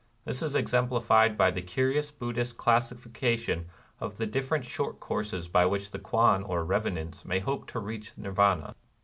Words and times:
This 0.25 0.41
is 0.41 0.55
exemplified 0.55 1.37
by 1.37 1.51
the 1.51 1.61
curious 1.61 2.09
Buddhist 2.09 2.57
classi 2.57 2.95
fication 2.95 3.65
of 3.99 4.17
the 4.17 4.25
different 4.25 4.65
short 4.65 4.99
courses 4.99 5.47
by 5.47 5.67
which 5.67 5.91
the 5.91 5.99
Kwan 5.99 6.41
or 6.41 6.65
revenants 6.65 7.23
may 7.23 7.37
hope 7.39 7.67
to 7.67 7.79
reach 7.79 8.13
Nirvana. 8.17 8.73